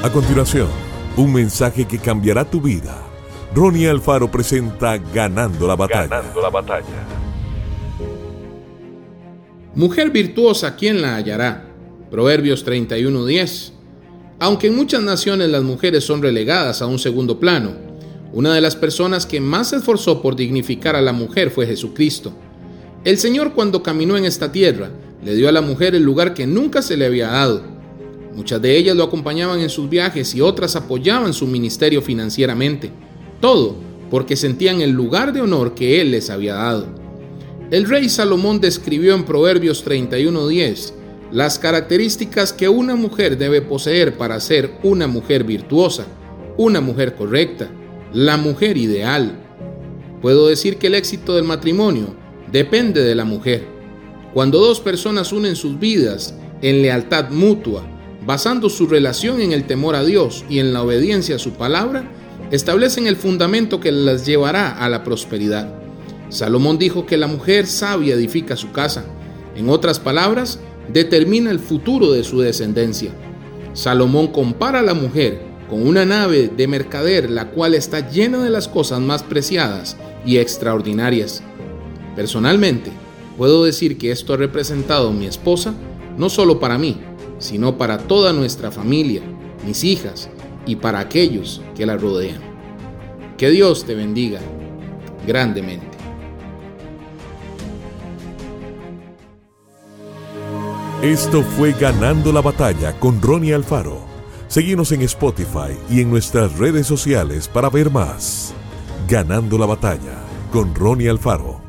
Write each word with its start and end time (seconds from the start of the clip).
A 0.00 0.12
continuación, 0.12 0.68
un 1.16 1.32
mensaje 1.32 1.84
que 1.84 1.98
cambiará 1.98 2.48
tu 2.48 2.60
vida. 2.60 3.02
Ronnie 3.52 3.88
Alfaro 3.88 4.30
presenta 4.30 4.96
Ganando 4.96 5.66
la 5.66 5.74
batalla. 5.74 6.06
Ganando 6.06 6.40
la 6.40 6.50
batalla. 6.50 6.84
Mujer 9.74 10.10
virtuosa, 10.10 10.76
¿quién 10.76 11.02
la 11.02 11.16
hallará? 11.16 11.64
Proverbios 12.12 12.64
31:10. 12.64 13.72
Aunque 14.38 14.68
en 14.68 14.76
muchas 14.76 15.02
naciones 15.02 15.48
las 15.48 15.64
mujeres 15.64 16.04
son 16.04 16.22
relegadas 16.22 16.80
a 16.80 16.86
un 16.86 17.00
segundo 17.00 17.40
plano, 17.40 17.72
una 18.32 18.54
de 18.54 18.60
las 18.60 18.76
personas 18.76 19.26
que 19.26 19.40
más 19.40 19.70
se 19.70 19.76
esforzó 19.78 20.22
por 20.22 20.36
dignificar 20.36 20.94
a 20.94 21.02
la 21.02 21.12
mujer 21.12 21.50
fue 21.50 21.66
Jesucristo. 21.66 22.32
El 23.02 23.18
Señor 23.18 23.52
cuando 23.52 23.82
caminó 23.82 24.16
en 24.16 24.26
esta 24.26 24.52
tierra 24.52 24.90
le 25.24 25.34
dio 25.34 25.48
a 25.48 25.52
la 25.52 25.60
mujer 25.60 25.96
el 25.96 26.04
lugar 26.04 26.34
que 26.34 26.46
nunca 26.46 26.82
se 26.82 26.96
le 26.96 27.06
había 27.06 27.32
dado 27.32 27.77
Muchas 28.38 28.62
de 28.62 28.76
ellas 28.76 28.94
lo 28.94 29.02
acompañaban 29.02 29.58
en 29.58 29.68
sus 29.68 29.90
viajes 29.90 30.32
y 30.32 30.40
otras 30.40 30.76
apoyaban 30.76 31.34
su 31.34 31.44
ministerio 31.48 32.00
financieramente. 32.00 32.92
Todo 33.40 33.74
porque 34.12 34.36
sentían 34.36 34.80
el 34.80 34.92
lugar 34.92 35.32
de 35.32 35.40
honor 35.40 35.74
que 35.74 36.00
él 36.00 36.12
les 36.12 36.30
había 36.30 36.54
dado. 36.54 36.86
El 37.72 37.88
rey 37.88 38.08
Salomón 38.08 38.60
describió 38.60 39.16
en 39.16 39.24
Proverbios 39.24 39.84
31:10 39.84 40.92
las 41.32 41.58
características 41.58 42.52
que 42.52 42.68
una 42.68 42.94
mujer 42.94 43.38
debe 43.38 43.60
poseer 43.60 44.16
para 44.16 44.38
ser 44.38 44.70
una 44.84 45.08
mujer 45.08 45.42
virtuosa, 45.42 46.06
una 46.56 46.80
mujer 46.80 47.16
correcta, 47.16 47.68
la 48.12 48.36
mujer 48.36 48.76
ideal. 48.76 49.32
Puedo 50.22 50.46
decir 50.46 50.76
que 50.76 50.86
el 50.86 50.94
éxito 50.94 51.34
del 51.34 51.44
matrimonio 51.44 52.14
depende 52.52 53.02
de 53.02 53.16
la 53.16 53.24
mujer. 53.24 53.66
Cuando 54.32 54.60
dos 54.60 54.78
personas 54.78 55.32
unen 55.32 55.56
sus 55.56 55.76
vidas 55.80 56.36
en 56.62 56.82
lealtad 56.82 57.30
mutua, 57.30 57.97
basando 58.28 58.68
su 58.68 58.86
relación 58.86 59.40
en 59.40 59.52
el 59.52 59.64
temor 59.64 59.96
a 59.96 60.04
Dios 60.04 60.44
y 60.50 60.58
en 60.58 60.74
la 60.74 60.82
obediencia 60.82 61.36
a 61.36 61.38
su 61.38 61.52
palabra, 61.52 62.12
establecen 62.50 63.06
el 63.06 63.16
fundamento 63.16 63.80
que 63.80 63.90
las 63.90 64.26
llevará 64.26 64.68
a 64.68 64.90
la 64.90 65.02
prosperidad. 65.02 65.72
Salomón 66.28 66.76
dijo 66.76 67.06
que 67.06 67.16
la 67.16 67.26
mujer 67.26 67.66
sabia 67.66 68.14
edifica 68.14 68.54
su 68.54 68.70
casa. 68.70 69.06
En 69.56 69.70
otras 69.70 69.98
palabras, 69.98 70.58
determina 70.92 71.50
el 71.50 71.58
futuro 71.58 72.12
de 72.12 72.22
su 72.22 72.40
descendencia. 72.40 73.12
Salomón 73.72 74.26
compara 74.26 74.80
a 74.80 74.82
la 74.82 74.92
mujer 74.92 75.40
con 75.70 75.86
una 75.88 76.04
nave 76.04 76.50
de 76.54 76.68
mercader 76.68 77.30
la 77.30 77.50
cual 77.50 77.72
está 77.72 78.10
llena 78.10 78.44
de 78.44 78.50
las 78.50 78.68
cosas 78.68 79.00
más 79.00 79.22
preciadas 79.22 79.96
y 80.26 80.36
extraordinarias. 80.36 81.42
Personalmente, 82.14 82.90
puedo 83.38 83.64
decir 83.64 83.96
que 83.96 84.10
esto 84.10 84.34
ha 84.34 84.36
representado 84.36 85.12
mi 85.12 85.24
esposa 85.24 85.72
no 86.18 86.28
solo 86.28 86.58
para 86.60 86.76
mí, 86.76 87.00
sino 87.38 87.78
para 87.78 87.98
toda 87.98 88.32
nuestra 88.32 88.70
familia, 88.70 89.22
mis 89.64 89.84
hijas 89.84 90.28
y 90.66 90.76
para 90.76 91.00
aquellos 91.00 91.62
que 91.74 91.86
la 91.86 91.96
rodean. 91.96 92.40
Que 93.36 93.50
Dios 93.50 93.84
te 93.84 93.94
bendiga 93.94 94.40
grandemente. 95.26 95.86
Esto 101.02 101.42
fue 101.42 101.72
Ganando 101.72 102.32
la 102.32 102.40
Batalla 102.40 102.98
con 102.98 103.22
Ronnie 103.22 103.54
Alfaro. 103.54 104.00
Seguimos 104.48 104.90
en 104.90 105.02
Spotify 105.02 105.78
y 105.88 106.00
en 106.00 106.10
nuestras 106.10 106.58
redes 106.58 106.88
sociales 106.88 107.46
para 107.46 107.70
ver 107.70 107.88
más. 107.88 108.52
Ganando 109.08 109.58
la 109.58 109.66
Batalla 109.66 110.18
con 110.50 110.74
Ronnie 110.74 111.08
Alfaro. 111.08 111.67